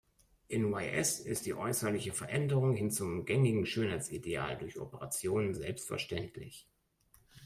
[0.47, 6.67] In Y-S ist die äußerliche Veränderung hin zum gängigen Schönheitsideal durch Operationen selbstverständlich.